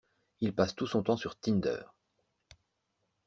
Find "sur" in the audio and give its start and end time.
1.15-1.37